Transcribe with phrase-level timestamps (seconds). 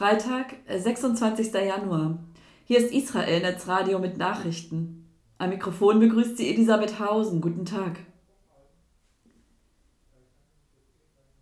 [0.00, 1.54] Freitag, 26.
[1.54, 2.20] Äh, Januar.
[2.64, 5.06] Hier ist Israel Netzradio mit Nachrichten.
[5.36, 7.42] Am Mikrofon begrüßt sie Elisabeth Hausen.
[7.42, 7.98] Guten Tag.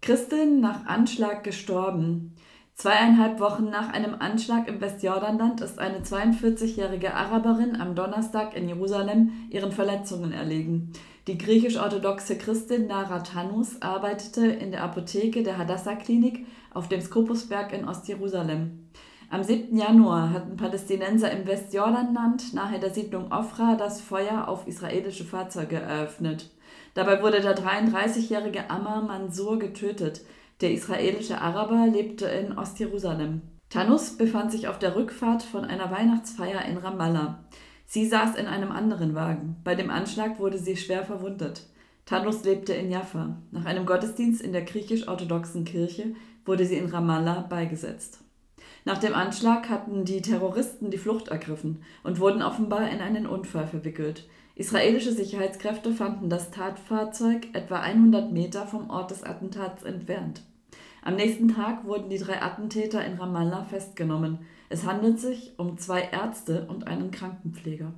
[0.00, 2.34] Christin nach Anschlag gestorben.
[2.80, 9.32] Zweieinhalb Wochen nach einem Anschlag im Westjordanland ist eine 42-jährige Araberin am Donnerstag in Jerusalem
[9.50, 10.92] ihren Verletzungen erlegen.
[11.26, 17.84] Die griechisch-orthodoxe Christin Nara Tanus arbeitete in der Apotheke der Hadassah-Klinik auf dem Skopusberg in
[17.84, 18.86] Ostjerusalem.
[19.28, 19.76] Am 7.
[19.76, 26.48] Januar hatten Palästinenser im Westjordanland nahe der Siedlung Ofra das Feuer auf israelische Fahrzeuge eröffnet.
[26.94, 30.20] Dabei wurde der 33-jährige Ammar Mansur getötet.
[30.60, 33.42] Der israelische Araber lebte in Ostjerusalem.
[33.68, 37.44] Tanus befand sich auf der Rückfahrt von einer Weihnachtsfeier in Ramallah.
[37.86, 39.56] Sie saß in einem anderen Wagen.
[39.62, 41.66] Bei dem Anschlag wurde sie schwer verwundet.
[42.06, 43.36] Tanus lebte in Jaffa.
[43.50, 48.20] Nach einem Gottesdienst in der griechisch-orthodoxen Kirche wurde sie in Ramallah beigesetzt.
[48.88, 53.66] Nach dem Anschlag hatten die Terroristen die Flucht ergriffen und wurden offenbar in einen Unfall
[53.66, 54.26] verwickelt.
[54.54, 60.40] Israelische Sicherheitskräfte fanden das Tatfahrzeug etwa 100 Meter vom Ort des Attentats entfernt.
[61.02, 64.38] Am nächsten Tag wurden die drei Attentäter in Ramallah festgenommen.
[64.70, 67.92] Es handelt sich um zwei Ärzte und einen Krankenpfleger.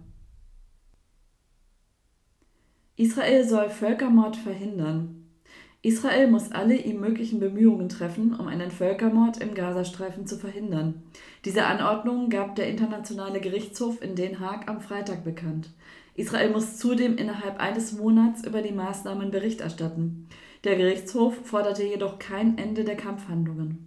[2.96, 5.30] Israel soll Völkermord verhindern.
[5.83, 11.03] Israel muss alle ihm möglichen Bemühungen treffen, um einen Völkermord im Gazastreifen zu verhindern.
[11.47, 15.70] Diese Anordnung gab der Internationale Gerichtshof in Den Haag am Freitag bekannt.
[16.14, 20.28] Israel muss zudem innerhalb eines Monats über die Maßnahmen Bericht erstatten.
[20.64, 23.86] Der Gerichtshof forderte jedoch kein Ende der Kampfhandlungen.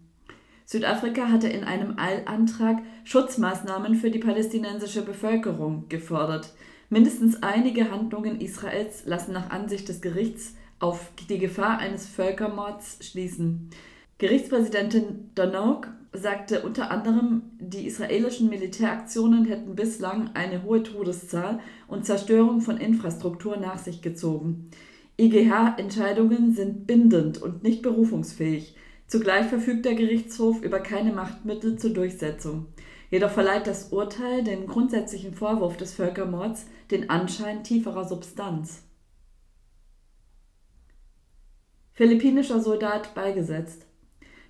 [0.65, 6.53] Südafrika hatte in einem Eilantrag Schutzmaßnahmen für die palästinensische Bevölkerung gefordert.
[6.89, 13.69] Mindestens einige Handlungen Israels lassen nach Ansicht des Gerichts auf die Gefahr eines Völkermords schließen.
[14.17, 22.59] Gerichtspräsidentin Donok sagte unter anderem, die israelischen Militäraktionen hätten bislang eine hohe Todeszahl und Zerstörung
[22.59, 24.69] von Infrastruktur nach sich gezogen.
[25.17, 28.75] IGH-Entscheidungen sind bindend und nicht berufungsfähig.
[29.07, 32.65] Zugleich verfügt der Gerichtshof über keine Machtmittel zur Durchsetzung.
[33.09, 38.83] Jedoch verleiht das Urteil dem grundsätzlichen Vorwurf des Völkermords den Anschein tieferer Substanz.
[41.95, 43.85] Philippinischer Soldat beigesetzt.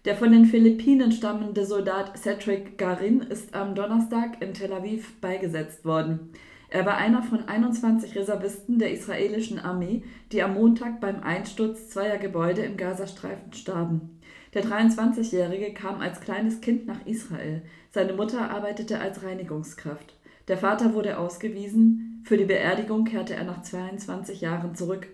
[0.05, 5.83] Der von den Philippinen stammende Soldat Cedric Garin ist am Donnerstag in Tel Aviv beigesetzt
[5.83, 6.31] worden.
[6.69, 12.17] Er war einer von 21 Reservisten der israelischen Armee, die am Montag beim Einsturz zweier
[12.17, 14.21] Gebäude im Gazastreifen starben.
[14.53, 17.61] Der 23-Jährige kam als kleines Kind nach Israel.
[17.91, 20.15] Seine Mutter arbeitete als Reinigungskraft.
[20.47, 22.23] Der Vater wurde ausgewiesen.
[22.23, 25.07] Für die Beerdigung kehrte er nach 22 Jahren zurück.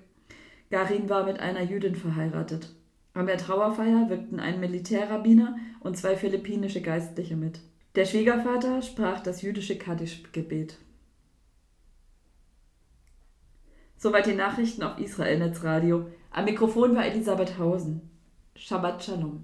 [0.70, 2.74] Garin war mit einer Jüdin verheiratet.
[3.14, 7.60] An der Trauerfeier wirkten ein Militärrabbiner und zwei philippinische Geistliche mit.
[7.96, 10.78] Der Schwiegervater sprach das jüdische Kaddisch-Gebet.
[13.98, 16.06] Soweit die Nachrichten auf Israel Netzradio.
[16.32, 18.10] Am Mikrofon war Elisabeth Hausen.
[18.56, 19.44] Shabbat Shalom.